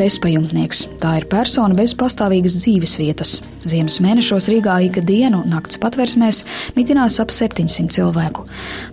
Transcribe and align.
Bezpajumtnieks- 0.00 0.86
tā 1.02 1.10
ir 1.18 1.26
persona 1.28 1.74
bez 1.76 1.92
pastāvīgas 1.92 2.54
dzīves 2.62 2.94
vietas. 2.96 3.30
Ziemas 3.68 3.98
mēnešos 4.00 4.46
Rīgā 4.48 4.78
ik 4.86 4.94
dienu 5.04 5.42
nakts 5.44 5.76
patversmēs 5.76 6.38
mitinās 6.74 7.18
ap 7.20 7.28
700 7.28 7.92
cilvēku. 7.92 8.46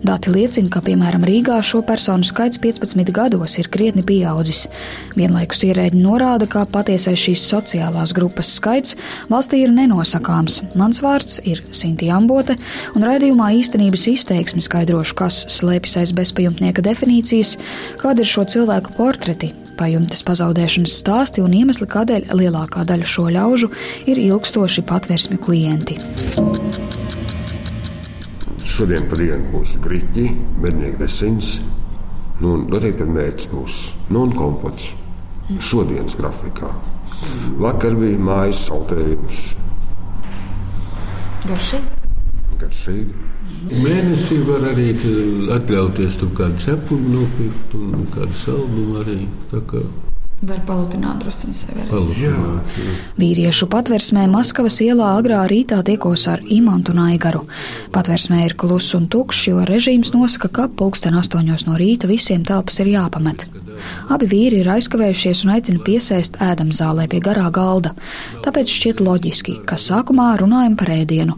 Dati 0.04 0.28
liecina, 0.28 0.68
ka, 0.68 0.82
piemēram, 0.84 1.24
Rīgā 1.24 1.62
šo 1.64 1.80
personu 1.80 2.28
skaits 2.28 2.58
15 2.58 3.10
gados 3.10 3.56
ir 3.56 3.70
krietni 3.72 4.02
pieaudzis. 4.04 4.66
Vienlaikus 5.16 5.64
ierēģi 5.64 6.02
norāda, 6.02 6.46
ka 6.46 6.66
patiesais 6.66 7.16
šīs 7.16 7.40
sociālās 7.40 8.12
grupas 8.12 8.52
skaits 8.58 8.94
valstī 9.30 9.62
ir 9.64 9.70
nenosakāms. 9.70 10.60
Mans 10.76 11.00
vārds 11.00 11.40
ir 11.42 11.62
Sintīna 11.70 12.18
Ambote, 12.18 12.58
un 12.94 13.02
raidījumā 13.08 13.54
īstenības 13.62 14.04
izteiksmi 14.12 14.60
skaidrošu, 14.60 15.14
kas 15.14 15.46
slēpjas 15.48 15.96
aiz 16.02 16.12
bezpajumtnieka 16.12 16.84
definīcijas, 16.84 17.56
kāda 17.96 18.20
ir 18.20 18.26
šo 18.26 18.44
cilvēku 18.44 18.92
portreti 19.00 19.54
pajumtes 19.78 20.24
pazaudēšanas 20.26 20.96
stāsti 21.00 21.42
un 21.44 21.54
iemesli, 21.56 21.88
kādēļ 21.90 22.32
lielākā 22.36 22.84
daļa 22.88 23.08
šo 23.08 23.28
ļaužu 23.34 23.70
ir 24.10 24.20
ilgstoši 24.24 24.84
patvērsmi 24.88 25.38
klienti. 25.42 25.98
Šodien 28.68 29.08
pa 29.10 29.18
dienu 29.18 29.52
būs 29.54 29.76
grīķi, 29.82 30.26
mednieka 30.62 31.02
desins. 31.02 31.56
Nu, 32.38 32.54
noteikti, 32.60 33.02
ka 33.02 33.10
mērķis 33.10 33.50
būs 33.50 33.78
nu, 34.12 34.22
un 34.26 34.34
kompots. 34.38 34.92
Šodienas 35.58 36.18
grafikā. 36.20 36.70
Vakar 37.58 37.96
bija 37.98 38.20
mājas 38.22 38.66
saltējums. 38.68 39.40
Garšīgi. 41.48 42.07
Garšīgi. 42.58 43.14
Mēnesī 43.70 44.38
var 44.48 44.66
arī 44.72 44.88
atļauties 45.56 46.18
kādu 46.38 46.64
cepuri 46.64 47.14
nopirkt 47.14 47.78
un 47.78 48.06
kādu 48.14 48.42
saldumu 48.44 49.00
arī. 49.04 49.20
Var 50.38 50.58
palutināt 50.68 51.18
drusku 51.18 51.50
sevi. 51.50 51.82
Vīriešu 53.18 53.66
patversmē 53.72 54.28
Maskavas 54.30 54.76
ielā 54.84 55.08
agrā 55.18 55.40
rītā 55.50 55.80
tiekos 55.82 56.28
ar 56.30 56.44
Imantu 56.46 56.92
Naigaru. 56.94 57.40
Patversmē 57.90 58.44
ir 58.46 58.54
kluss 58.54 58.94
un 58.94 59.08
tukšs, 59.10 59.48
jo 59.50 59.64
režīms 59.66 60.12
nosaka, 60.14 60.50
ka 60.54 60.66
pulksten 60.70 61.16
astoņos 61.18 61.66
no 61.66 61.74
rīta 61.80 62.06
visiem 62.06 62.44
telpas 62.46 62.78
ir 62.84 62.92
jāpamet. 62.92 63.48
Abi 64.14 64.28
vīri 64.30 64.60
ir 64.62 64.70
aizkavējušies 64.76 65.40
un 65.42 65.56
aicina 65.56 65.82
piesēst 65.82 66.38
ēdamzālē 66.44 67.08
pie 67.10 67.18
garā 67.24 67.48
galda. 67.54 67.96
Tāpēc 68.44 68.70
šķiet 68.70 69.02
loģiski, 69.02 69.56
ka 69.66 69.74
sākumā 69.74 70.36
runājam 70.38 70.76
par 70.78 70.92
ēdienu. 70.94 71.34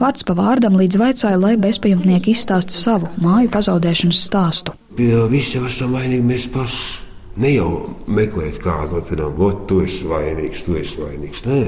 Vārds 0.00 0.24
pa 0.24 0.36
vārdam 0.38 0.78
līdz 0.80 1.00
vaicāja, 1.02 1.40
lai 1.42 1.58
bezpajumtnieki 1.60 2.32
izstāsta 2.32 2.72
savu 2.72 3.12
māju 3.20 3.52
pazaudēšanas 3.52 4.24
stāstu. 4.30 4.72
Pie 4.96 5.12
visam 5.28 5.68
esam 5.68 5.92
vainīgi 5.98 6.24
mēs 6.32 6.48
paši. 6.54 7.07
Ne 7.38 7.52
jau 7.52 7.70
meklēt 8.10 8.58
kādu, 8.62 9.02
piemēram, 9.06 9.36
ot, 9.46 9.62
tu 9.70 9.82
esi 9.84 10.08
vainīgs, 10.10 10.64
tu 10.66 10.74
esi 10.78 10.98
vainīgs. 10.98 11.44
Nē, 11.46 11.60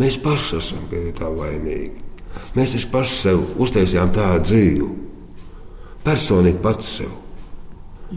mēs 0.00 0.18
paši 0.22 0.58
esam 0.58 0.88
tā 0.90 1.28
vainīgi. 1.30 1.92
Mēs 2.56 2.74
taču 2.74 2.90
paši 2.90 3.14
sev 3.20 3.44
uztaisījām 3.62 4.10
tādu 4.14 4.42
dzīvi. 4.48 4.88
Personīgi 6.04 6.60
pats 6.62 6.90
sev. 6.98 7.14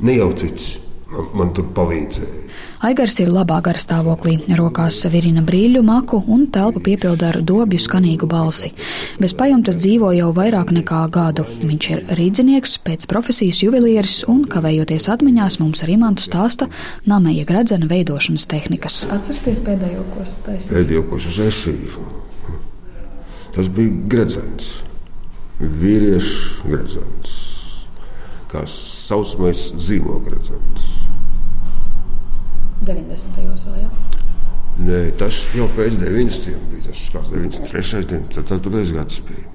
Ne 0.02 0.18
jau 0.18 0.31
cits 0.38 0.78
man, 1.12 1.30
man 1.38 1.53
tur 1.56 1.70
palīdzēja. 1.78 2.47
Aigars 2.86 3.16
ir 3.17 3.31
labā 3.33 3.58
gara 3.66 3.80
stāvoklī, 3.81 4.36
rokās 4.53 5.00
virina 5.09 5.42
brīļu 5.42 5.81
maku 5.81 6.20
un 6.30 6.44
telpu 6.53 6.84
piepilda 6.86 7.31
ar 7.31 7.39
dobju 7.42 7.80
skanīgu 7.81 8.28
balsi. 8.30 8.69
Bez 9.17 9.34
pajumtes 9.38 9.80
dzīvo 9.81 10.11
jau 10.14 10.28
vairāk 10.36 10.69
nekā 10.75 11.00
gadu. 11.14 11.47
Viņš 11.64 11.88
ir 11.95 12.03
rīdzinieks, 12.19 12.75
pēc 12.86 13.08
profesijas 13.09 13.64
juvelieris 13.64 14.19
un, 14.30 14.44
kavējoties 14.52 15.09
atmiņās, 15.09 15.58
mums 15.64 15.81
ar 15.81 15.94
imantu 15.95 16.28
stāsta 16.28 16.67
nameja 17.09 17.47
gradzena 17.50 17.89
veidošanas 17.89 18.45
tehnikas. 18.52 19.00
Atcerieties 19.09 19.63
pēdējo, 19.66 20.06
ko 20.13 20.28
taisījāt? 20.46 20.75
Pēdējo, 20.78 21.03
ko 21.09 21.22
es 21.23 21.41
esīju. 21.47 22.06
Tas 23.57 23.72
bija 23.73 23.96
gradzens, 24.13 24.69
vīriešu 25.57 26.69
gradzens, 26.69 27.34
kā 28.53 28.62
saucamais 28.69 29.72
zīmogradzens. 29.81 30.87
90. 32.86 33.42
gados 33.42 33.66
vēl, 33.68 33.84
jā? 33.86 34.16
Nē, 34.78 35.00
tas 35.18 35.40
jau 35.58 35.66
pēc 35.74 35.98
90. 36.04 36.58
bija. 36.70 36.84
Tas 36.88 37.06
kāds 37.14 37.34
93. 37.34 38.06
94. 38.14 38.94
gads 39.00 39.22
bija. 39.26 39.48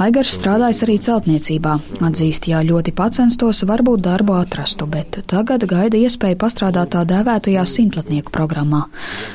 Aigars 0.00 0.30
strādājis 0.32 0.78
arī 0.86 0.94
celtniecībā. 1.04 1.74
Atzīst, 2.08 2.46
ja 2.48 2.62
ļoti 2.64 2.94
pacenstos, 2.96 3.58
varbūt 3.68 4.00
darbu 4.06 4.32
atrastu, 4.38 4.86
bet 4.88 5.18
tagad 5.28 5.66
gaida 5.68 5.98
iespēju 6.00 6.38
pastrādāt 6.40 6.94
tā 6.94 7.02
dēvētajā 7.04 7.66
simtlatnieku 7.68 8.32
programmā. 8.32 8.86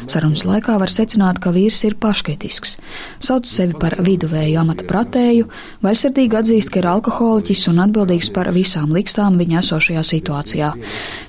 Sarunas 0.09 0.41
laikā 0.47 0.79
var 0.81 0.89
secināt, 0.89 1.37
ka 1.43 1.53
vīrs 1.53 1.83
ir 1.85 1.97
paškritisks. 2.01 2.79
Sauc 3.21 3.45
sevi 3.45 3.77
par 3.77 3.99
viduvēju 4.01 4.57
amata 4.63 4.87
pratēju, 4.89 5.51
vaļsirdīgi 5.85 6.39
atzīst, 6.41 6.73
ka 6.73 6.81
ir 6.81 6.89
alkoholiķis 6.95 7.67
un 7.69 7.83
atbildīgs 7.85 8.31
par 8.33 8.49
visām 8.55 8.89
likstām 8.95 9.37
viņa 9.37 9.61
esošajā 9.61 10.05
situācijā. 10.15 10.71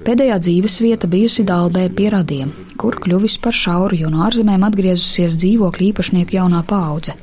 Pēdējā 0.09 0.41
dzīves 0.49 0.81
vieta 0.81 1.13
bijusi 1.13 1.45
Dālbē 1.45 1.91
pie 1.93 2.09
radiem, 2.17 2.57
kur 2.81 2.97
kļuvis 3.05 3.37
par 3.45 3.53
šauru, 3.53 4.01
jo 4.07 4.13
no 4.15 4.23
ārzemēm 4.27 4.65
atgriezusies 4.69 5.35
dzīvokļu 5.43 5.91
īpašnieku 5.91 6.39
jaunā 6.39 6.63
paudze. 6.69 7.17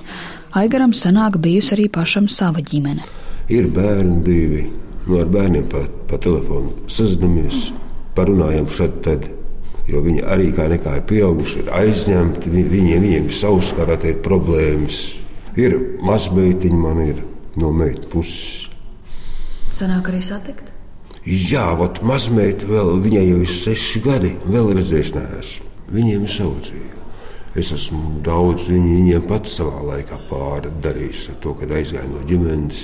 Aigaram 0.60 0.92
senāk 0.94 1.40
bijusi 1.42 1.78
arī 1.78 1.88
pašam 1.90 2.28
sava 2.30 2.62
ģimene. 2.62 3.06
Ir 3.54 3.70
bērni 3.74 4.20
divi. 4.26 4.66
Nu, 5.08 5.18
ar 5.20 5.32
bērniem 5.32 5.66
pa, 5.72 5.82
pa 6.08 6.20
telefonu 6.22 6.72
sazināmies, 6.92 7.72
parunājam 8.16 8.70
šad 8.72 9.00
tad. 9.04 9.26
Jo 9.90 10.00
viņi 10.04 10.22
arī 10.32 10.52
kā 10.56 10.70
nekā 10.72 10.94
ir 11.00 11.08
pieauguši, 11.10 11.64
ir 11.64 11.72
aizņemti, 11.76 12.52
viņiem, 12.54 13.02
viņiem 13.04 13.26
ir 13.28 13.36
savs 13.36 13.74
karatēt 13.76 14.22
problēmas. 14.24 15.02
Ir 15.60 15.76
mazmeitiņa, 16.08 16.80
man 16.80 17.04
ir 17.04 17.20
no 17.60 17.74
meitas 17.76 18.08
puses. 18.14 18.70
Sanāk 19.76 20.08
arī 20.14 20.24
satikt? 20.24 20.72
Jā, 21.28 21.66
vat 21.80 22.00
mazmeita 22.06 22.68
vēl, 22.70 22.96
viņai 23.04 23.28
jau 23.28 23.44
ir 23.44 23.54
seši 23.60 24.04
gadi, 24.08 24.34
vēl 24.48 24.74
redzējuši 24.80 25.20
neesmu. 25.20 25.73
Viņiem 25.94 26.26
ir 26.26 26.34
saucīja. 26.34 27.00
Es 27.54 27.70
esmu 27.76 28.18
daudz 28.26 28.66
viņi, 28.66 28.94
viņiem 28.98 29.26
pats 29.30 29.60
savā 29.60 29.84
laikā 29.92 30.18
pārdarījis 30.30 31.28
ar 31.30 31.42
to, 31.44 31.54
kad 31.60 31.74
aizgāju 31.78 32.10
no 32.10 32.22
ģimenes. 32.30 32.80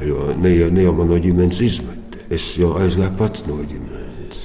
Jo 0.00 0.30
ne 0.40 0.54
jau, 0.54 0.70
ne 0.72 0.86
jau 0.86 0.94
man 0.96 1.10
no 1.12 1.18
ģimenes 1.20 1.60
izmet, 1.66 2.16
es 2.32 2.54
jau 2.56 2.72
aizgāju 2.80 3.12
pats 3.18 3.44
no 3.44 3.58
ģimenes. 3.60 4.38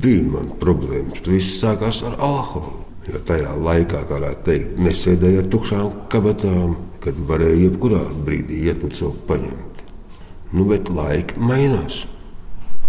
Bija 0.00 0.24
man 0.32 0.54
problēmas, 0.62 1.20
tas 1.20 1.34
viss 1.34 1.58
sākās 1.60 2.00
ar 2.08 2.16
alkoholu. 2.16 2.86
Jo 3.10 3.20
tajā 3.28 3.52
laikā, 3.60 4.06
kā 4.08 4.16
varētu 4.16 4.46
teikt, 4.46 4.80
nesēdēju 4.86 5.42
ar 5.42 5.52
tukšām 5.52 5.92
kabatām, 6.12 6.74
kad 7.04 7.20
varēja 7.28 7.66
jebkurā 7.66 8.00
brīdī 8.24 8.64
iet 8.70 8.84
un 8.86 8.96
sev 8.96 9.14
paņemt. 9.28 9.84
Nu, 10.56 10.64
bet 10.68 10.88
laiki 10.92 11.40
mainās. 11.40 12.06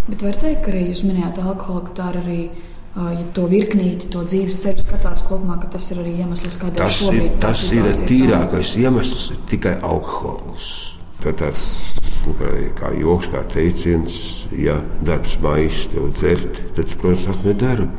Bet 0.07 0.23
var 0.23 0.39
teikt, 0.39 0.63
ka 0.63 0.71
arī 0.71 0.87
jūs 0.89 1.03
minējāt 1.07 1.43
alkoholu, 1.43 1.89
ka 1.89 1.97
tā 1.99 2.09
ir 2.13 2.19
arī 2.23 2.41
ja 2.95 3.25
to 3.35 3.45
virknīti, 3.51 4.09
to 4.11 4.23
dzīves 4.27 4.57
ceļu 4.63 4.85
skatās 4.85 5.23
kopumā, 5.27 5.57
ka 5.61 5.69
tas 5.75 5.91
ir 5.93 6.01
arī 6.03 6.17
iemesls, 6.23 6.57
kādēļ 6.59 6.81
tas 6.81 7.01
ir. 7.07 7.29
Tas 7.41 7.61
ir 7.75 7.87
tīrākais 8.09 8.73
tā. 8.75 8.85
iemesls, 8.85 9.29
ir 9.35 9.43
tikai 9.51 9.77
alkohols. 9.79 10.71
Tā 11.21 11.31
tāds 11.37 11.63
nu, 12.25 12.33
kā, 12.39 12.49
kā 12.79 12.91
joks, 12.97 13.29
kā 13.31 13.43
teiciens, 13.53 14.15
ja 14.57 14.79
darbs 15.05 15.37
maisa 15.43 15.93
tev 15.93 16.09
dzert, 16.17 16.61
tad, 16.75 16.95
protams, 17.01 17.27
atmet 17.31 17.61
darbu. 17.61 17.89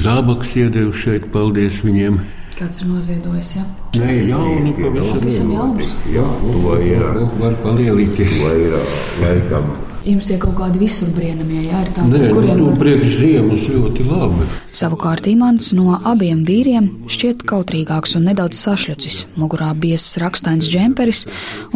Zābaks 0.00 0.52
iedevu 0.58 0.92
šeit, 0.94 1.30
paldies 1.34 1.80
viņiem. 1.82 2.20
Kāds 2.60 2.82
ir 2.82 2.90
noziedojis? 2.92 3.54
Ja? 3.56 3.64
Nē, 3.96 4.16
jaunu, 4.28 4.74
pavisam 4.76 5.54
jaunu. 5.54 5.86
Jā, 6.12 6.26
tu 6.42 6.64
vairāk. 6.66 7.22
Var 7.40 7.56
palielīties. 7.64 8.36
Vairāk, 8.44 8.98
laikam. 9.24 9.72
Jums 10.00 10.24
tie 10.30 10.38
kaut 10.40 10.54
kādi 10.56 10.80
visur 10.80 11.10
brīnumie, 11.12 11.58
jā, 11.66 11.80
ir 11.84 11.90
tādi, 11.92 12.16
Nē, 12.16 12.28
kuriem 12.32 12.56
nu, 12.56 12.68
var... 12.70 12.76
priekš 12.80 13.10
ziemas 13.18 13.66
ļoti 13.68 14.06
labi. 14.08 14.46
Savukārt 14.80 15.26
Imants 15.28 15.74
no 15.76 15.98
abiem 16.08 16.40
vīriem 16.48 16.86
šķiet 17.10 17.44
kautrīgāks 17.50 18.16
un 18.16 18.24
nedaudz 18.30 18.62
sašļucis. 18.64 19.18
Mugurā 19.36 19.68
biezs 19.76 20.16
rakstains 20.22 20.70
džemperis 20.72 21.26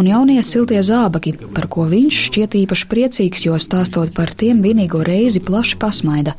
un 0.00 0.08
jaunie 0.08 0.38
siltie 0.40 0.80
zābaki, 0.80 1.34
par 1.52 1.68
ko 1.68 1.84
viņš 1.90 2.22
šķiet 2.30 2.56
īpaši 2.62 2.88
priecīgs, 2.94 3.44
jo 3.44 3.60
stāstot 3.60 4.14
par 4.16 4.32
tiem 4.32 4.64
vienīgo 4.64 5.02
reizi 5.04 5.44
plaši 5.44 5.76
pasmaida. 5.82 6.32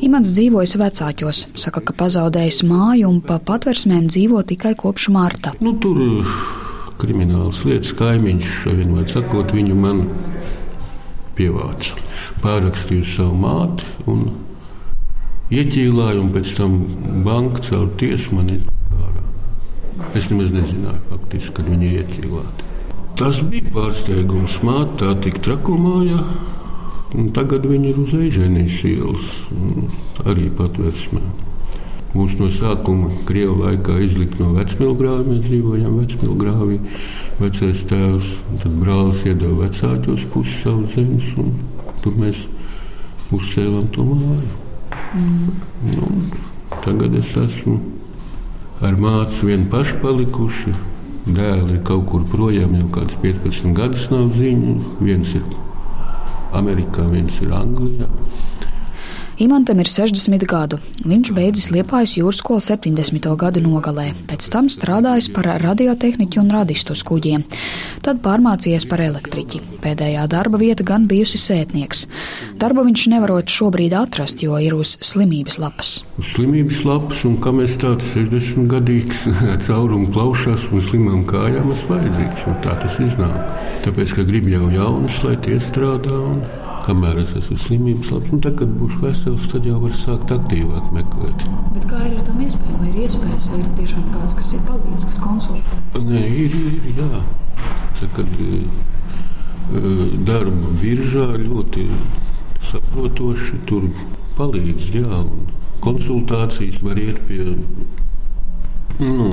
Imants 0.00 0.32
dzīvojas 0.32 0.78
vecāķos, 0.80 1.42
saka, 1.60 1.84
ka 1.84 1.92
pazaudējis 2.00 2.62
māju 2.64 3.12
un 3.12 3.20
pa 3.20 3.36
patversmēm 3.44 4.08
dzīvo 4.08 4.40
tikai 4.48 4.72
kopš 4.80 5.10
marta. 5.12 5.52
Nu, 5.60 5.74
tur 5.76 6.00
krimināls 7.00 7.60
lietas 7.68 7.92
kaimiņš, 8.00 8.56
vienmēr 8.72 9.12
sakot, 9.12 9.52
viņu 9.56 9.76
man 9.76 10.02
pievācu. 11.38 11.96
Pārrakstīju 12.44 13.06
savu 13.14 13.36
māti 13.40 13.88
un 14.10 14.26
ieķīlāju, 15.50 16.24
un 16.24 16.32
pēc 16.34 16.54
tam 16.58 16.76
banka 17.26 17.64
caur 17.68 17.90
tiesu 18.00 18.36
man 18.38 18.52
izdarīja. 18.56 18.78
Es 20.16 20.30
nemaz 20.30 20.48
nezināju, 20.54 21.02
faktiski, 21.10 21.54
kad 21.58 21.68
viņi 21.70 21.88
ir 21.88 22.00
ieķīlāti. 22.02 22.68
Tas 23.20 23.42
bija 23.52 23.68
pārsteigums. 23.74 24.56
Māte 24.64 25.02
tā 25.02 25.12
tik 25.26 25.42
trakumāja. 25.44 26.22
Tagad 27.36 27.66
viņi 27.68 27.90
ir 27.90 27.98
uz 28.00 28.14
Eiženijas 28.16 28.80
ielas, 28.86 29.30
arī 30.24 30.46
patvērsmē. 30.56 31.49
Mūs 32.10 32.32
no 32.40 32.48
sākuma 32.50 33.08
Krievijas 33.28 33.60
laikā 33.60 33.98
izlika 34.02 34.40
no 34.40 34.50
vecmilgrāvja. 34.56 35.26
Mēs 35.28 35.44
dzīvojam 35.44 35.98
vecmilgrāvī. 36.00 36.78
Vecais 37.38 37.84
tēvs, 37.90 38.32
tad 38.64 38.74
brālis 38.80 39.22
iedeva 39.30 39.68
vecākos 39.68 40.26
pusi 40.32 40.56
savas 40.64 40.96
zemes, 40.96 41.28
un 41.38 41.54
tur 42.02 42.18
mēs 42.18 42.42
uzcēlām 43.30 43.86
to 43.94 44.08
māju. 44.10 44.50
Mm. 45.14 45.62
Nu, 45.94 46.10
tagad 46.82 47.14
es 47.20 47.30
esmu 47.38 47.78
ar 48.82 48.98
mācu 48.98 49.46
vien 49.46 49.68
paši 49.70 49.98
palikuši. 50.02 50.76
Dēli 51.30 51.76
ir 51.76 51.82
kaut 51.86 52.08
kur 52.10 52.24
projām, 52.26 52.74
jau 52.80 52.88
kāds 52.96 53.18
15 53.22 53.74
gadus 53.76 54.08
nav 54.10 54.32
ziņu. 54.34 54.76
Viens 55.04 55.34
ir 55.36 55.44
Amerikā, 56.56 57.04
viens 57.12 57.36
ir 57.44 57.52
Anglijā. 57.54 58.08
Imantam 59.40 59.78
ir 59.80 59.88
60 59.88 60.42
gadu. 60.44 60.76
Viņš 61.08 61.30
beidzis 61.32 61.70
Liepājas 61.72 62.12
jūras 62.18 62.42
skolu 62.42 62.60
70. 62.60 63.24
gadu 63.40 63.62
nogalē, 63.64 64.10
pēc 64.28 64.48
tam 64.52 64.68
strādājis 64.68 65.30
par 65.32 65.48
radiotehniķu 65.62 66.42
un 66.42 66.52
radistu 66.52 66.92
uz 66.92 67.00
kuģiem. 67.08 67.46
Tad 68.04 68.20
pārmācījies 68.20 68.84
par 68.90 69.00
elektriķi. 69.00 69.62
Pēdējā 69.80 70.26
darba 70.28 70.60
vieta 70.60 70.84
gan 70.84 71.08
bijusi 71.08 71.40
sētnieks. 71.40 72.04
Darbu 72.60 72.84
viņš 72.90 73.06
nevarot 73.14 73.48
šobrīd 73.48 73.96
atrast, 73.96 74.44
jo 74.44 74.60
ir 74.60 74.76
uz 74.76 74.98
slimības 75.00 75.56
lapas. 75.64 75.96
Uz 76.20 76.28
slimības 76.34 76.84
lapas, 76.84 77.24
un 77.24 77.40
kam 77.40 77.64
es 77.64 77.72
tāds 77.80 78.12
60 78.12 78.68
gadīgs 78.68 79.24
caurumu 79.70 80.12
plaušās 80.12 80.68
un 80.68 80.84
slimām 80.84 81.24
kājām 81.24 81.72
esmu 81.72 81.96
vajadzīgs, 81.96 82.44
un 82.44 82.60
tā 82.68 82.76
tas 82.84 83.00
iznāk. 83.08 83.40
Tāpēc, 83.88 84.18
ka 84.18 84.28
grib 84.28 84.52
jau 84.52 84.68
jaunus, 84.68 85.24
lai 85.24 85.38
tie 85.40 85.56
strādā. 85.64 86.12
Un 86.12 86.44
kamēr 86.84 87.20
es 87.22 87.32
esmu 87.38 87.56
slimības 87.64 88.10
labs. 88.14 88.32
Un 88.34 88.42
tad, 88.44 88.56
kad 88.60 88.72
būšu 88.78 89.00
vesels, 89.04 89.46
tad 89.52 89.66
jau 89.68 89.80
var 89.82 89.94
sākt 90.02 90.32
aktīvāk 90.34 90.92
meklēt. 90.96 91.44
Bet 91.74 91.86
kā 91.90 92.02
ir 92.06 92.16
ar 92.16 92.24
tām 92.26 92.40
iespējām? 92.44 92.78
Vai 92.82 92.90
ir 92.92 93.00
iespējas, 93.06 93.48
vai 93.52 93.60
ir 93.62 93.68
tiešām 93.80 94.06
kāds, 94.14 94.36
kas 94.38 94.52
ir 94.56 94.62
palīdzis, 94.68 95.08
kas 95.10 95.20
konsultē? 95.24 95.80
Nē, 96.06 96.22
ir, 96.44 96.56
ir, 96.60 96.88
jā. 97.00 97.24
Tā, 98.00 98.10
kad 98.16 98.38
uh, 98.46 98.78
darba 100.28 100.74
biržā 100.80 101.26
ļoti 101.40 101.88
saprotoši 102.70 103.60
tur 103.68 103.90
palīdz, 104.38 104.88
jā, 104.94 105.24
konsultācijas 105.84 106.80
var 106.84 107.00
iet 107.00 107.20
pie. 107.28 107.54
Nu, 109.00 109.28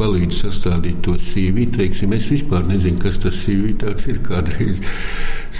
palīdz 0.00 0.42
sastādīt 0.44 1.02
to 1.04 1.16
CV. 1.30 1.68
Teiksim, 1.76 2.16
es 2.16 2.30
vispār 2.32 2.64
nezinu, 2.68 3.00
kas 3.02 3.20
tas 3.22 3.36
CV 3.44 3.74
ir. 3.76 4.20
Kādreiz 4.26 4.82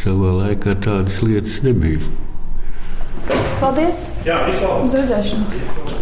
savā 0.02 0.34
laikā 0.40 0.76
tādas 0.84 1.20
lietas 1.24 1.60
nebija. 1.66 2.00
Paldies! 3.60 4.06
Jā, 4.24 4.40
Uz 4.80 4.96
redzēšanu! 4.96 5.99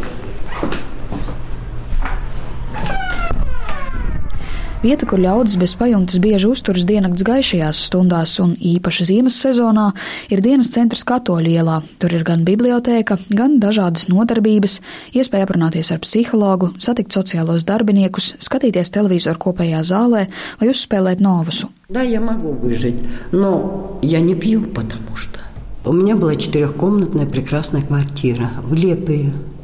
Vieta, 4.83 5.07
kur 5.07 5.21
ļaudis 5.23 5.55
bez 5.55 5.77
pajumtes 5.79 6.19
bieži 6.19 6.49
uzturas 6.51 6.83
diennakts 6.83 7.23
gaišajās 7.23 7.85
stundās 7.87 8.33
un 8.43 8.57
īpaši 8.59 9.05
ziemas 9.07 9.37
sezonā, 9.39 9.85
ir 10.27 10.41
dienas 10.43 10.73
centrs 10.73 11.05
Katoļu 11.07 11.53
ielā. 11.53 11.77
Tur 12.03 12.11
ir 12.17 12.25
gan 12.27 12.43
bibliotēka, 12.43 13.15
gan 13.31 13.61
dažādas 13.63 14.09
nodarbības, 14.11 14.81
iespēja 15.15 15.47
aprunāties 15.47 15.93
ar 15.95 16.01
psihologu, 16.03 16.73
satikt 16.83 17.15
sociālos 17.15 17.63
darbiniekus, 17.63 18.33
skatīties 18.43 18.91
televizoru 18.91 19.39
kopējā 19.45 19.85
zālē 19.87 20.25
vai 20.59 20.71
uzspēlēt 20.73 21.23
novusu. 21.23 21.71
Да, 21.87 22.01
я 22.01 22.19
могу 22.19 22.51
выжить, 22.51 22.99
но 23.31 23.99
я 24.01 24.19
не 24.19 24.35
пью, 24.35 24.63
потому 24.63 25.15
что 25.15 25.39
у 25.85 25.93
меня 25.93 26.15
была 26.15 26.35
четырехкомнатная 26.35 27.25
прекрасная 27.25 27.83
квартира 27.83 28.49
в 28.63 28.73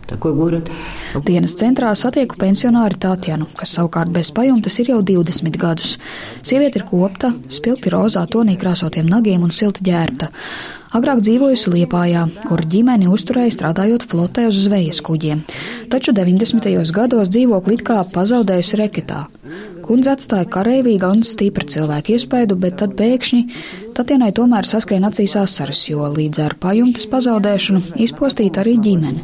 Лепее. 0.09 1.21
Dienas 1.25 1.53
centrā 1.53 1.91
satieku 1.95 2.37
pensionāri 2.39 2.97
Tātjanu, 2.97 3.45
kas 3.57 3.75
savukārt 3.77 4.09
bez 4.13 4.31
pajumtes 4.33 4.79
ir 4.81 4.89
jau 4.93 4.99
20 5.05 5.57
gadus. 5.61 5.97
Sieviete 6.41 6.81
ir 6.81 6.85
kopta, 6.89 7.31
spilgti 7.49 7.93
rozā 7.93 8.25
tonī 8.25 8.57
krāsotiem 8.57 9.09
nagiem 9.09 9.45
un 9.45 9.53
silti 9.53 9.85
ģērbta. 9.85 10.31
Agrāk 10.97 11.21
dzīvojusi 11.21 11.69
Liepājā, 11.75 12.23
kur 12.47 12.63
ģimeni 12.65 13.05
uzturēja 13.13 13.53
strādājot 13.53 14.07
flotē 14.09 14.47
uz 14.49 14.63
zvejas 14.65 15.03
kuģiem, 15.05 15.43
taču 15.93 16.15
90. 16.17 16.65
gados 16.95 17.29
dzīvokli 17.29 17.77
it 17.77 17.85
kā 17.85 18.01
pazaudējusi 18.09 18.79
reketā. 18.81 19.27
Kundze 19.84 20.14
atstāja 20.14 20.48
kareivīga 20.48 21.10
un 21.12 21.22
stipra 21.28 21.66
cilvēka 21.68 22.14
iespaidu, 22.16 22.56
bet 22.60 22.78
tad 22.80 22.94
pēkšņi 22.98 23.40
Tatienai 23.94 24.32
tomēr 24.34 24.66
saskrien 24.66 25.04
acīs 25.06 25.36
asaras, 25.38 25.84
jo 25.86 26.08
līdz 26.10 26.40
ar 26.42 26.56
pajumtes 26.58 27.04
pazaudēšanu 27.12 28.00
izpostīta 28.02 28.64
arī 28.64 28.74
ģimene. 28.82 29.22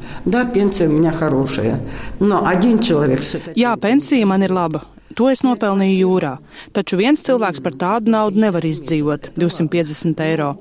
Jā, 3.58 3.74
pensija 3.82 4.28
man 4.30 4.46
ir 4.46 4.54
laba. 4.54 4.84
To 5.18 5.26
es 5.26 5.42
nopelnīju 5.42 5.96
jūrā, 6.04 6.36
taču 6.76 7.00
viens 7.00 7.24
cilvēks 7.26 7.58
par 7.64 7.74
tādu 7.80 8.12
naudu 8.14 8.38
nevar 8.44 8.62
izdzīvot- 8.62 9.32
250 9.42 10.22
eiro. 10.22 10.52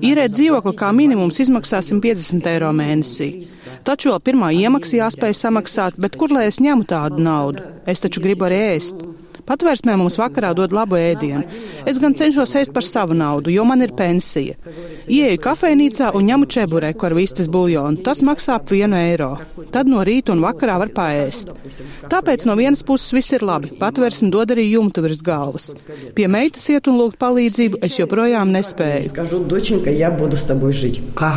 Īrēt 0.00 0.32
dzīvokli 0.32 0.72
kā 0.72 0.88
minimums 0.96 1.38
izmaksā 1.44 1.82
150 1.84 2.46
eiro 2.46 2.72
mēnesī. 2.72 3.46
Taču 3.84 4.08
vēl 4.10 4.20
pirmā 4.20 4.48
iemaksa 4.56 4.96
jāspēj 4.96 5.36
samaksāt, 5.36 5.98
bet 5.98 6.16
kur 6.16 6.32
lai 6.32 6.46
es 6.46 6.58
ņemu 6.58 6.86
tādu 6.86 7.18
naudu? 7.18 7.60
Es 7.86 8.00
taču 8.00 8.22
gribu 8.22 8.48
arī 8.48 8.76
ēst. 8.76 9.21
Patvērsmē 9.48 9.96
mums 9.98 10.18
vakarā 10.20 10.52
dod 10.56 10.74
labu 10.74 10.98
ēdienu. 11.00 11.42
Es 11.88 11.98
gan 12.02 12.14
cenšos 12.18 12.54
ēst 12.60 12.72
par 12.74 12.86
savu 12.86 13.16
naudu, 13.18 13.50
jo 13.52 13.64
man 13.68 13.82
ir 13.84 13.94
pensija. 13.98 14.54
Ieju 15.10 15.40
kafejnīcā 15.42 16.12
un 16.16 16.28
ņemu 16.30 16.48
čebureku 16.54 17.08
ar 17.08 17.16
vistas 17.18 17.50
buljonu. 17.52 18.02
Tas 18.06 18.22
maksā 18.26 18.58
ap 18.60 18.70
vienu 18.70 18.96
eiro. 18.98 19.32
Tad 19.74 19.90
no 19.90 20.04
rīta 20.06 20.34
un 20.34 20.44
vakarā 20.44 20.78
var 20.84 20.94
paēst. 20.94 21.52
Tāpēc 22.12 22.46
no 22.48 22.56
vienas 22.58 22.84
puses 22.86 23.14
viss 23.16 23.34
ir 23.34 23.44
labi. 23.46 23.74
Patvērsme 23.82 24.30
dod 24.32 24.54
arī 24.54 24.68
jumtu 24.70 25.04
virs 25.06 25.24
galvas. 25.26 25.72
Pie 26.16 26.30
meitas 26.30 26.68
iet 26.72 26.88
un 26.90 27.00
lūgt 27.00 27.18
palīdzību 27.22 27.82
es 27.82 27.98
joprojām 28.00 28.54
nespēju. 28.54 29.14
Kā? 31.18 31.34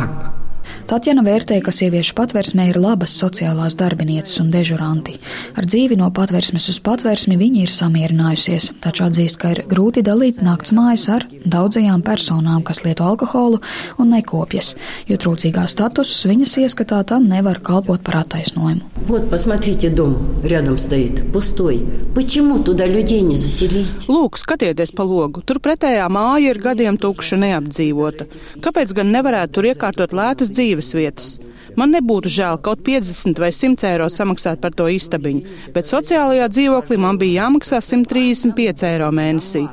Tatjana 0.89 1.23
vērtē, 1.23 1.61
ka 1.63 1.71
sieviešu 1.71 2.15
patversmē 2.17 2.67
ir 2.71 2.79
labas 2.81 3.13
sociālās 3.15 3.77
darbinieces 3.79 4.41
un 4.43 4.49
dežuranti. 4.51 5.17
Ar 5.55 5.67
dzīvi 5.69 5.95
no 5.99 6.09
patversmes 6.11 6.67
uz 6.73 6.79
patversmi 6.83 7.37
viņa 7.39 7.63
ir 7.63 7.71
samierinājusies, 7.71 8.71
taču 8.83 9.05
atzīst, 9.07 9.39
ka 9.41 9.53
ir 9.55 9.63
grūti 9.71 10.03
dalīt 10.03 10.41
nakts 10.43 10.73
mājas 10.75 11.07
ar 11.15 11.27
daudzajām 11.45 12.03
personām, 12.03 12.65
kas 12.67 12.83
lieto 12.83 13.07
alkoholu 13.07 13.61
un 14.01 14.11
nekopjas, 14.11 14.73
jo 15.07 15.19
trūcīgā 15.21 15.67
statusus 15.71 16.25
viņas 16.27 16.57
ieskatā 16.65 17.03
tam 17.07 17.29
nevar 17.31 17.61
kalpot 17.63 18.03
par 18.03 18.23
attaisnojumu. 18.25 18.83
Вот, 19.07 19.29
посмотрите, 19.29 19.89
дом 19.89 20.17
рядом 20.43 20.77
стоит, 20.77 21.31
пустой. 21.33 21.81
Почему 22.15 22.59
туда 22.59 22.85
людей 22.85 23.21
не 23.21 23.35
заселить? 23.35 24.07
Lūk, 24.07 24.37
skatieties 24.37 24.91
pa 24.95 25.03
logu. 25.03 25.41
Tur 25.41 25.59
pretējā 25.59 26.05
māja 26.07 26.51
ir 26.51 26.59
gadiem 26.61 26.97
tukša, 27.01 27.39
neapdzīvota. 27.41 28.27
Kāpēc 28.61 28.93
gan 28.95 29.11
nevarētu 29.11 29.55
tur 29.57 29.67
iekārtot 29.71 30.13
lētas 30.13 30.51
dzīves? 30.53 30.74
dzīves 30.75 30.91
vietas. 30.97 31.37
Man 31.79 31.93
nebūtu 31.95 32.31
žēl 32.31 32.59
kaut 32.65 32.81
50 32.87 33.39
vai 33.39 33.51
100 33.55 33.87
eiro 33.91 34.09
samaksāt 34.11 34.59
par 34.63 34.75
to 34.75 34.89
istabiņu, 34.91 35.55
bet 35.75 35.87
sociālajā 35.87 36.49
dzīvoklī 36.51 36.99
man 36.99 37.19
bija 37.21 37.45
jāmaksā 37.45 37.79
135 37.85 38.85
eiro 38.89 39.11
mēnesī. 39.15 39.65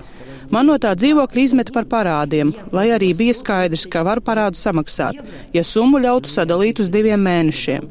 Man 0.55 0.71
no 0.71 0.79
tā 0.81 0.95
dzīvokļa 0.97 1.43
izmeta 1.43 1.75
par 1.75 1.85
parādiem, 1.91 2.55
lai 2.73 2.87
arī 2.95 3.11
bija 3.17 3.35
skaidrs, 3.37 3.85
ka 3.91 4.05
varu 4.07 4.25
parādu 4.25 4.57
samaksāt, 4.57 5.21
ja 5.53 5.65
summu 5.65 6.01
ļautu 6.01 6.31
sadalīt 6.33 6.81
uz 6.81 6.89
diviem 6.93 7.21
mēnešiem. 7.21 7.85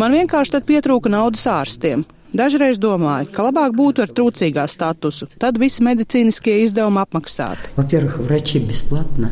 Man 0.00 0.16
vienkārši 0.16 0.56
tad 0.56 0.66
pietrūka 0.66 1.12
naudas 1.12 1.46
ārstiem. 1.46 2.02
Dažreiz 2.34 2.80
domāju, 2.82 3.28
ka 3.30 3.44
labāk 3.46 3.76
būtu 3.78 4.02
ar 4.02 4.10
trūcīgā 4.10 4.64
statusu, 4.66 5.28
tad 5.38 5.60
visi 5.62 5.86
medicīniskie 5.86 6.64
izdevumi 6.64 6.98
apmaksāti. 7.04 7.70
Во-первых, 7.76 8.18
врачи 8.26 8.58
бесплатно. 8.58 9.30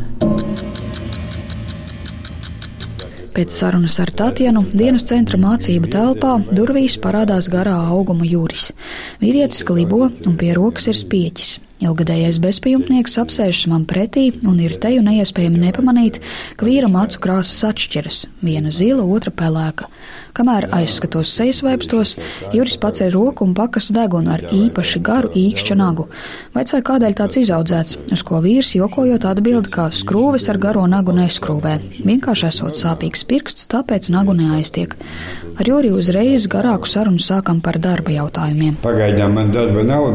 Pēc 3.38 3.54
sarunas 3.54 4.00
ar 4.02 4.10
Tatjanu 4.18 4.64
dienas 4.72 5.04
centra 5.06 5.38
mācību 5.38 5.92
telpā 5.94 6.32
durvīs 6.58 6.96
parādās 7.04 7.52
garā 7.54 7.76
auguma 7.94 8.26
jūris. 8.26 8.72
Vīrietis 9.22 9.62
klibo 9.68 10.08
un 10.10 10.40
pie 10.42 10.56
rokas 10.58 10.90
ir 10.90 10.98
spieķis. 10.98 11.52
Ilgadējais 11.78 12.40
bezpajumtnieks 12.42 13.20
apsēžas 13.22 13.68
man 13.70 13.84
pretī 13.86 14.32
un 14.50 14.58
ir 14.58 14.80
te 14.82 14.90
un 14.98 15.12
neiespējami 15.12 15.60
nepamanīt, 15.62 16.18
ka 16.58 16.66
vīra 16.66 16.90
acu 17.04 17.20
krāsas 17.22 17.68
atšķiras- 17.70 18.26
viena 18.48 18.72
zila, 18.74 19.04
otra 19.06 19.30
pelēka. 19.32 19.86
Kamēr 20.38 20.68
aizskatos 20.70 21.32
sejas 21.34 21.64
vaipstos, 21.66 22.16
Juris 22.54 22.78
pats 22.78 23.02
ir 23.02 23.12
roku 23.12 23.44
un 23.46 23.56
pakas 23.58 23.90
degunu 23.90 24.30
ar 24.34 24.42
īpaši 24.42 25.02
garu 25.02 25.30
īkšķa 25.34 25.78
nagu. 25.78 26.08
Vaicāja, 26.54 26.84
kādēļ 26.90 27.14
tāds 27.18 27.40
izaudzēts, 27.42 27.98
uz 28.14 28.22
ko 28.22 28.42
vīrs 28.42 28.76
jokojot 28.78 29.26
atbild, 29.26 29.70
ka 29.74 29.90
skrūves 29.90 30.50
ar 30.50 30.58
garo 30.58 30.86
nagu 30.86 31.12
neskrūvē. 31.12 31.80
Vienkārši 32.06 32.48
esot 32.52 32.78
sāpīgs 32.78 33.26
pirksts, 33.26 33.68
tāpēc 33.68 34.12
nagu 34.14 34.34
neaiztiek. 34.38 34.94
Ar 35.58 35.66
Juriju 35.66 35.98
uzreiz 35.98 36.46
garāku 36.46 36.86
sarunu 36.86 37.18
sākam 37.18 37.58
par 37.66 37.80
darba 37.82 38.14
jautājumiem. 38.14 38.76
Pagaidām 38.84 39.34
man 39.34 39.50
darba 39.56 39.82
nav, 39.82 40.06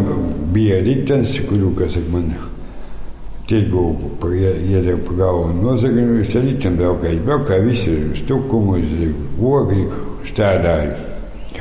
bija 0.54 0.78
ritenis, 0.86 1.40
kuru, 1.52 1.74
kas 1.76 1.96
saka, 1.98 2.08
man 2.12 2.32
tirgu 3.46 3.84
iedeva 4.32 4.98
pa 5.04 5.16
galvu 5.18 5.50
un 5.52 5.74
es 5.76 5.84
ar 5.84 6.42
riteni 6.46 6.78
braukāju, 6.78 7.24
braukāju 7.26 7.68
visur, 7.68 8.04
stukumu, 8.16 8.78
uz 8.80 8.92
ogļu, 9.52 9.88
strādāju 10.30 10.94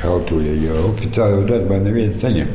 hautūļa, 0.02 0.54
jo 0.62 0.78
oficiāli 0.88 1.44
darbā 1.50 1.80
neviens 1.82 2.22
neņem. 2.24 2.54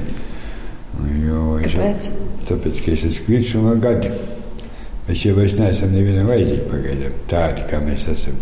Jo, 1.28 1.44
Kāpēc? 1.62 2.10
Tāpēc, 2.48 2.82
ka 2.84 2.94
es 2.96 3.06
esmu 3.12 3.74
un 3.74 3.82
gadi. 3.84 4.12
Mēs 5.08 5.24
jau 5.24 5.36
vairs 5.38 5.56
neesam 5.60 5.94
nevienam 5.94 6.28
vajadzīgi 6.28 6.66
pagaidām, 6.72 7.20
tādi, 7.32 7.68
kā 7.70 7.80
mēs 7.84 8.08
esam. 8.12 8.40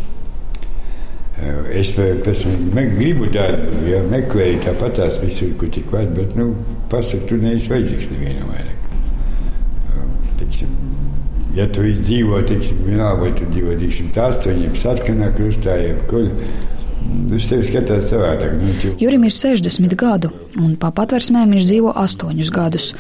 Es 1.76 1.92
pēc 1.98 2.46
tam 2.46 2.80
gribu 2.96 3.28
darbu, 3.34 3.84
ja 3.90 4.00
meklēju 4.08 4.64
tāpat 4.64 4.96
tās 5.02 5.20
visur, 5.22 5.52
kur 5.60 5.70
tik 5.76 5.92
vajag, 5.92 6.16
bet, 6.16 6.40
nu, 6.40 6.54
pasaka, 6.94 7.28
tu 7.28 7.42
neesi 7.42 7.70
vajadzīgs 7.74 8.14
nevienam 8.16 8.50
vairāk. 8.54 8.75
Ja 11.56 11.66
tu 11.72 11.86
dzīvo, 11.88 12.42
teiksim, 12.48 12.82
vienalga, 12.84 13.22
vai 13.22 13.34
tu 13.36 13.48
dzīvo, 13.48 13.76
teiksim, 13.80 14.10
tā 14.16 14.30
astoņiem 14.34 14.74
sarkanā 14.80 15.30
krustā, 15.38 15.78
ja 15.80 15.94
kur, 16.10 16.28
Uz 17.06 17.46
tevi 17.50 17.66
skatās 17.68 18.10
savādāk. 18.10 18.56
Nu. 18.58 18.94
Jurim 19.00 19.26
ir 19.28 19.34
60 19.34 19.94
gadu, 20.00 20.32
un 20.62 20.76
pa 20.80 20.92
patversmēm 20.96 21.54
viņš 21.54 21.68
dzīvo 21.70 21.94
8 22.02 22.52
gadus. 22.56 22.94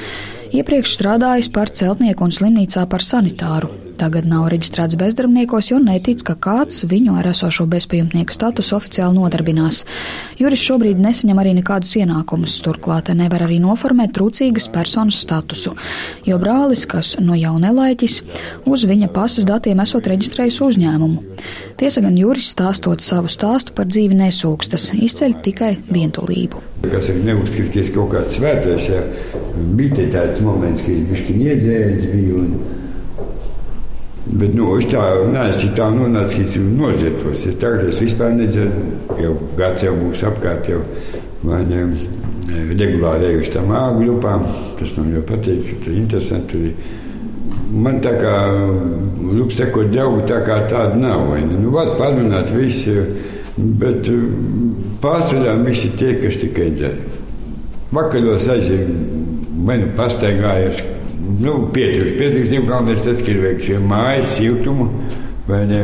Iepriekš 0.55 0.93
strādājis 0.95 1.49
par 1.51 1.67
celtnieku 1.67 2.23
un 2.23 2.31
slimnīcā 2.31 2.85
par 2.87 3.03
sanitāru. 3.03 3.67
Tagad 3.99 4.27
nav 4.27 4.45
reģistrēts 4.51 4.95
bezdarbniekos, 4.99 5.69
jo 5.71 5.79
netic, 5.83 6.21
ka 6.27 6.35
kāds 6.39 6.85
viņu 6.87 7.15
ar 7.19 7.27
esošo 7.31 7.65
bezpajumtnieku 7.71 8.35
statusu 8.35 8.75
oficiāli 8.77 9.15
nodarbinās. 9.17 9.81
Juris 10.39 10.63
šobrīd 10.63 10.99
nesaņem 11.03 11.41
arī 11.41 11.53
nekādus 11.57 11.93
ienākumus, 11.99 12.55
turklāt 12.63 13.11
nevar 13.15 13.43
arī 13.47 13.61
noformēt 13.63 14.13
trūcīgas 14.15 14.67
personas 14.71 15.19
statusu, 15.23 15.73
jo 16.27 16.39
brālis, 16.39 16.85
kas 16.87 17.15
nu 17.23 17.35
jau 17.39 17.55
nelaiķis, 17.59 18.21
uz 18.67 18.85
viņa 18.87 19.11
pasas 19.15 19.47
datiem 19.47 19.83
esot 19.83 20.07
reģistrējis 20.11 20.61
uzņēmumu. 20.67 21.23
Tiesa 21.79 22.03
gan 22.03 22.15
Juris 22.19 22.51
stāstot 22.55 23.03
savu 23.03 23.31
stāstu 23.31 23.75
par 23.75 23.87
dzīvi 23.91 24.15
nesūkstas, 24.19 24.93
izceļ 24.95 25.39
tikai 25.43 25.73
vientulību. 25.91 26.63
Kas 26.91 27.09
ir 27.11 27.23
neuzskatīts 27.25 27.91
kaut 27.95 28.11
kāds 28.13 28.35
svētais, 28.37 28.91
ja 28.91 29.01
bija 29.75 30.05
tāds 30.11 30.43
moments, 30.45 30.85
kad 30.85 31.11
viņš 31.11 31.23
bija 31.29 31.53
iedzēris 31.53 32.09
bija. 32.13 32.41
Un... 32.41 32.75
Bet 34.25 34.55
nu, 34.57 34.71
es 34.79 34.87
tā 34.89 35.03
neesmu 35.29 35.71
tā 35.77 35.91
nonācis, 35.93 36.37
ka 36.39 36.45
esmu 36.47 36.77
nodzēros. 36.79 37.45
Es 37.45 37.57
tagad 37.61 37.91
es 37.91 38.01
vispār 38.01 38.33
nedzeru, 38.37 38.85
jau 39.21 39.35
gads 39.57 39.85
jau 39.85 39.93
būs 39.99 40.23
apkārt, 40.31 40.71
jau 40.73 40.81
man 41.45 41.69
jau 41.69 41.89
regulāri 42.79 43.29
eju 43.29 43.43
uz 43.45 43.51
tām 43.53 43.73
āgļupām. 43.75 44.45
Tas 44.79 44.93
man 44.97 45.11
ļoti 45.13 45.27
patīk, 45.29 45.71
tas 45.79 45.91
ir 45.91 45.99
interesanti. 46.01 46.63
Man 47.75 47.99
tā 48.03 48.13
kā, 48.21 48.35
lup 49.35 49.53
sakot, 49.53 49.89
draugu 49.91 50.23
tā 50.29 50.39
kā 50.45 50.61
tāda 50.69 50.97
nav. 50.99 51.27
Ne? 51.35 51.59
Nu, 51.59 51.73
var 51.73 51.95
parunāt 51.99 52.53
visi, 52.55 52.95
bet 53.57 54.09
pārsvarā 55.03 55.57
visi 55.65 55.91
tie, 55.97 56.15
kas 56.21 56.39
tikai 56.41 56.69
dzer. 56.77 56.97
Vakaros 57.95 58.47
aizēju, 58.51 58.95
vai 59.65 59.79
nu 59.81 59.89
pastaigājuši 59.97 60.91
nu, 61.41 61.53
pietrūkst. 61.73 62.17
Pietrūkst 62.19 62.55
jau 62.55 62.65
galvenais 62.67 63.05
tas, 63.05 63.21
ka 63.23 63.33
ir 63.33 63.41
vajag 63.43 63.85
mājas 63.89 64.35
siltumu. 64.37 64.89
Vai 65.45 65.61
ne? 65.69 65.83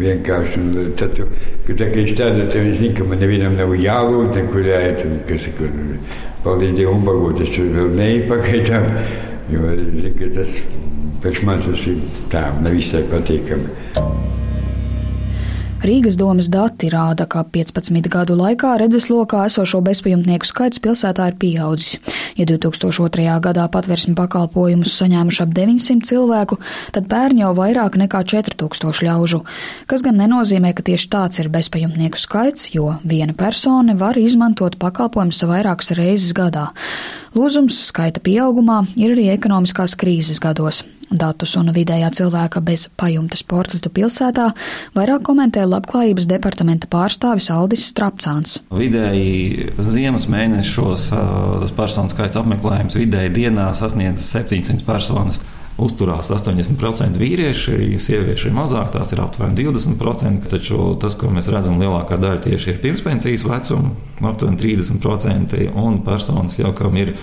Vienkārši. 0.00 0.62
Tad, 0.98 1.20
kad 1.66 1.78
tā, 1.78 1.88
ka 1.92 2.02
es 2.02 2.14
tādu, 2.18 2.46
tad 2.50 2.66
es 2.66 2.80
zinu, 2.80 2.96
ka 2.98 3.06
man 3.06 3.22
nevienam 3.22 3.54
nav 3.58 3.74
jālūdz, 3.78 4.34
nekur 4.38 4.66
jāiet. 4.66 5.04
Kas 5.28 5.46
saka, 5.46 5.70
paldies 6.44 6.74
Dievam, 6.78 7.04
bagot, 7.06 7.42
es 7.44 7.54
tur 7.54 7.70
vēl 7.76 7.94
neipakaitām. 7.98 8.88
Jo 9.50 9.70
es 9.74 9.84
zinu, 9.94 10.14
ka 10.18 10.32
tas 10.40 10.62
priekš 11.20 11.44
manis 11.46 11.70
tas 11.70 11.86
ir 11.90 12.02
tā, 12.32 12.48
nevisai 12.64 13.04
patīkami. 13.12 14.09
Rīgas 15.80 16.18
domas 16.20 16.50
dati 16.52 16.90
rāda, 16.92 17.24
ka 17.24 17.40
15 17.40 18.04
gadu 18.12 18.34
laikā 18.36 18.74
redzeslokā 18.82 19.46
esošo 19.48 19.78
bezpajumtnieku 19.86 20.44
skaits 20.44 20.82
pilsētā 20.84 21.30
ir 21.30 21.38
pieaudzis. 21.40 21.96
Ja 22.36 22.44
2002. 22.50 23.24
gadā 23.46 23.64
patversmi 23.72 24.12
pakalpojumus 24.18 24.92
saņēmuši 25.00 25.40
ap 25.46 25.54
900 25.56 26.04
cilvēku, 26.10 26.58
tad 26.92 27.08
pērn 27.08 27.40
jau 27.40 27.54
vairāk 27.56 27.96
nekā 28.02 28.20
4000 28.34 29.00
ļaužu. 29.08 29.40
Kas 29.88 30.04
gan 30.04 30.20
nenozīmē, 30.20 30.74
ka 30.76 30.84
tieši 30.84 31.08
tāds 31.16 31.40
ir 31.40 31.48
bezpajumtnieku 31.48 32.20
skaits, 32.20 32.74
jo 32.76 32.98
viena 33.00 33.32
persona 33.32 33.96
var 33.96 34.20
izmantot 34.20 34.76
pakalpojumus 34.76 35.40
vairākas 35.48 35.94
reizes 35.96 36.36
gadā. 36.36 36.68
Lūzums 37.30 37.76
skaita 37.86 38.18
pieaugumā 38.26 38.80
ir 38.98 39.12
arī 39.14 39.28
ekonomiskās 39.30 39.94
krīzes 39.98 40.40
gados. 40.42 40.80
Datus 41.10 41.56
un 41.58 41.70
vidējā 41.74 42.08
cilvēka 42.14 42.60
bez 42.62 42.84
pajumtes 42.98 43.42
portretu 43.46 43.90
pilsētā 43.90 44.48
vairāk 44.94 45.24
komentē 45.26 45.62
labklājības 45.66 46.26
departamenta 46.30 46.90
pārstāvis 46.90 47.50
Aldis 47.54 47.88
Strapcāns. 47.90 48.60
Vidēji 48.74 49.70
ziemas 49.78 50.26
mēnešos 50.30 51.08
tas 51.14 51.74
personu 51.74 52.10
skaits 52.14 52.38
apmeklējums 52.38 52.98
vidēji 52.98 53.34
dienā 53.40 53.70
sasniedz 53.78 54.26
700 54.26 54.86
personas 54.86 55.42
uzturās 55.80 56.30
80% 56.32 57.20
vīrieši, 57.20 57.98
sievieši 58.00 58.48
ir 58.50 58.56
mazāk, 58.56 58.92
tās 58.94 59.12
ir 59.14 59.22
aptuveni 59.24 59.64
20%. 59.64 60.48
Taču 60.50 60.94
tas, 61.00 61.16
ko 61.18 61.30
mēs 61.32 61.50
redzam, 61.52 61.80
lielākā 61.80 62.18
daļa 62.20 62.44
tieši 62.48 62.74
ir 62.74 62.82
pirmspensijas 62.84 63.46
vecuma, 63.48 63.94
aptuveni 64.32 64.60
30%, 64.60 65.62
un 65.80 66.02
personas 66.06 66.58
jau 66.60 66.74
kam 66.76 66.98
ir 67.00 67.14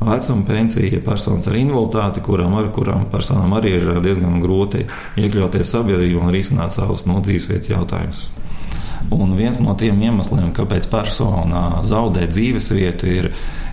vecuma 0.00 0.44
pensija, 0.46 1.00
personas 1.04 1.48
ar 1.48 1.56
invaliditāti, 1.56 2.24
kurām, 2.24 2.56
ar, 2.60 2.70
kurām 2.74 3.06
personām 3.12 3.54
arī 3.56 3.76
ir 3.78 3.92
diezgan 4.04 4.40
grūti 4.42 4.84
iekļauties 5.22 5.72
sabiedrībā 5.76 6.26
un 6.26 6.34
risināt 6.34 6.76
savus 6.76 7.06
no 7.08 7.22
dzīvesvietas 7.24 7.72
jautājumus. 7.72 8.26
Un 9.12 9.36
viens 9.38 9.58
no 9.62 9.76
tiem 9.78 10.00
iemesliem, 10.02 10.50
kāpēc 10.56 10.88
persona 10.90 11.82
zaudē 11.84 12.26
dzīvesvietu, 12.26 13.10
ir 13.20 13.30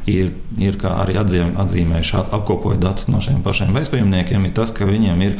ir, 0.10 0.34
ir 0.62 0.80
kā 0.82 0.96
arī 1.04 1.18
atzīm, 1.22 1.54
atzīmējuši, 1.64 2.24
apkopojot 2.40 2.82
datus 2.84 3.10
no 3.12 3.22
šiem 3.24 3.44
pašiem 3.46 3.76
bezpajumtniekiem, 3.78 4.50
ir 4.50 4.58
tas, 4.58 4.74
ka 4.76 4.90
viņiem 4.90 5.24
ir 5.28 5.38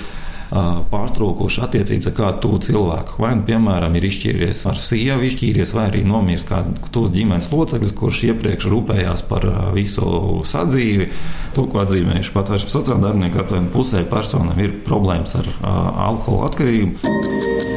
pārtraukuši 0.54 1.64
attiecības 1.66 2.10
ar 2.12 2.16
kādu 2.18 2.42
tuvu 2.44 2.60
cilvēku. 2.68 3.18
Vai, 3.24 3.32
nu, 3.40 3.46
piemēram, 3.48 3.96
ir 3.98 4.06
izšķīries 4.06 4.62
ar 4.70 4.78
sievu, 4.78 5.26
izšķīries, 5.26 5.74
vai 5.74 5.88
arī 5.90 6.04
nomiris 6.06 6.46
kāds 6.50 6.92
tuvs 6.94 7.14
ģimenes 7.16 7.50
loceklis, 7.50 7.96
kurš 7.98 8.22
iepriekš 8.30 8.70
rūpējās 8.70 9.26
par 9.30 9.48
visu 9.74 10.06
sadzīvi. 10.46 11.10
To, 11.58 11.66
ko 11.72 11.82
atzīmējuši 11.84 12.36
patvērsmes 12.38 12.78
sociālā 12.78 13.08
darbinieka, 13.08 13.48
aptuveni 13.48 13.74
pusē 13.74 14.06
personām 14.10 14.62
ir 14.62 14.78
problēmas 14.86 15.40
ar 15.42 15.54
alkohola 15.64 16.52
atkarību. 16.52 17.73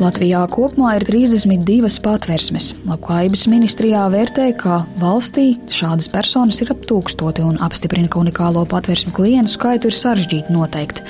Latvijā 0.00 0.40
kopumā 0.48 0.94
ir 0.96 1.04
32 1.04 1.98
patversmes. 2.00 2.70
Labklājības 2.88 3.42
ministrijā 3.52 4.06
vērtē, 4.08 4.46
ka 4.56 4.78
valstī 4.96 5.50
šādas 5.68 6.08
personas 6.08 6.62
ir 6.64 6.70
ap 6.72 6.86
tūkstoti 6.88 7.44
un 7.44 7.58
apstiprina, 7.60 8.08
ka 8.08 8.22
unikālo 8.22 8.62
patversmu 8.70 9.12
klientu 9.12 9.52
skaitu 9.52 9.90
ir 9.90 9.98
sarežģīti 9.98 10.56
noteikt. 10.56 11.02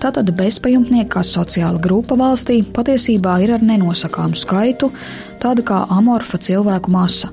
Tātad 0.00 0.32
bezpajumtnieki 0.34 1.10
kā 1.12 1.20
sociāla 1.22 1.76
grupa 1.78 2.16
valstī 2.18 2.62
patiesībā 2.64 3.36
ir 3.44 3.52
ar 3.58 3.66
nenosakāmu 3.68 4.40
skaitu, 4.40 4.88
tāda 5.44 5.62
kā 5.68 5.82
amorfa 5.92 6.40
cilvēku 6.40 6.90
masa. 6.90 7.28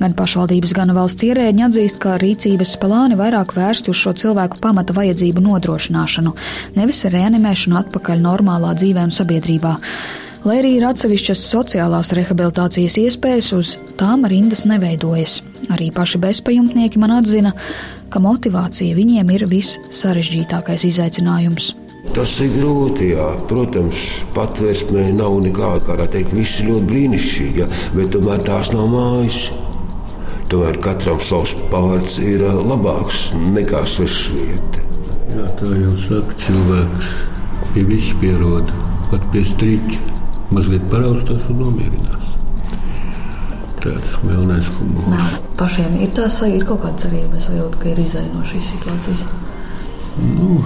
Gan 0.00 0.16
pašvaldības, 0.16 0.72
gan 0.74 0.94
valsts 0.96 1.28
ierēģi 1.28 1.66
atzīst, 1.68 2.00
ka 2.00 2.16
rīcības 2.22 2.74
plāni 2.80 3.20
vairāk 3.20 3.52
vērsti 3.60 3.92
uz 3.92 4.00
šo 4.00 4.16
cilvēku 4.24 4.58
pamata 4.64 4.96
vajadzību 4.96 5.44
nodrošināšanu, 5.50 6.34
nevis 6.80 7.04
reanimēšanu 7.12 7.78
atpakaļ 7.84 8.26
normālā 8.26 8.72
dzīvē 8.80 9.06
un 9.10 9.16
sabiedrībā. 9.20 9.76
Lai 10.40 10.54
arī 10.62 10.70
ir 10.78 10.86
atsevišķas 10.88 11.40
sociālās 11.50 12.14
rehabilitācijas 12.16 12.94
iespējas, 13.02 13.50
uz 13.52 13.74
tām 14.00 14.22
rindas 14.24 14.62
neveidojas. 14.64 15.42
Arī 15.68 15.90
paši 15.92 16.16
bezpajumtnieki 16.22 17.00
man 17.02 17.12
atzina, 17.18 17.50
ka 18.08 18.22
motivācija 18.24 18.96
viņiem 18.96 19.32
ir 19.36 19.44
vissarežģītākais 19.50 20.86
izaicinājums. 20.88 21.74
Tas 22.16 22.32
ir 22.40 22.54
grūti, 22.54 23.10
jā. 23.12 23.26
Protams, 23.50 24.04
patvērsmē 24.32 25.10
nav 25.18 25.36
nekāda, 25.44 25.98
kā 25.98 26.06
teikt, 26.08 26.32
viss 26.32 26.62
ir 26.62 26.70
ļoti 26.70 26.88
brīnišķīgi, 26.88 27.66
bet 27.98 28.08
tomēr 28.16 28.40
tās 28.46 28.72
nav 28.72 28.88
mājas. 28.94 29.42
Tomēr 30.50 30.80
katram 30.80 31.20
savs 31.20 31.52
pārts 31.68 32.16
ir 32.24 32.46
labāks 32.48 33.26
nekā 33.36 33.84
svešvieta. 33.84 34.86
Jā, 35.34 35.52
tā 35.60 35.74
jau 35.82 35.92
saka, 36.06 36.38
cilvēks 36.46 37.12
pie 37.74 37.84
viss 37.92 38.16
pierod, 38.24 38.72
pat 39.12 39.28
pie 39.34 39.44
striķa 39.46 40.19
mazliet 40.54 40.84
paraustās 40.92 41.46
un 41.52 41.62
nomierinās. 41.64 42.26
Tāds 43.80 44.16
melnais 44.26 44.66
humors. 44.76 45.38
Pašiem 45.60 45.96
ir 46.04 46.10
tā 46.16 46.26
sajūta, 46.28 46.58
ir 46.58 46.66
kaut 46.68 46.82
kāda 46.84 47.04
cerība, 47.04 47.40
sajūta, 47.40 47.80
ka 47.80 47.92
ir 47.92 48.02
izēja 48.02 48.32
no 48.34 48.44
šīs 48.48 48.72
situācijas. 48.74 49.24
Nu, 50.20 50.58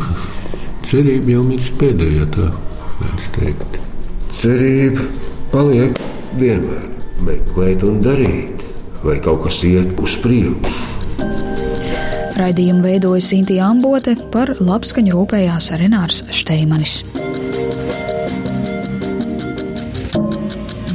cerība 0.89 1.37
jau 1.37 1.45
mirst 1.47 1.77
pēdējā, 1.81 2.27
tā 2.35 2.49
varētu 2.99 3.31
teikt. 3.39 3.79
Cerība 4.35 5.07
paliek 5.55 6.01
vienmēr 6.41 6.91
meklēt 7.25 7.87
un 7.87 8.03
darīt, 8.03 8.67
lai 9.07 9.21
kaut 9.23 9.45
kas 9.47 9.63
iet 9.69 9.95
uz 10.03 10.19
priekšu. 10.25 11.03
Raidījumu 12.35 12.83
veidoja 12.83 13.23
Sintīna 13.23 13.69
Ambote, 13.71 14.17
par 14.35 14.51
labskaņu 14.59 15.15
rūpējās 15.15 15.71
Renārs 15.79 16.25
Šteimanis. 16.35 17.05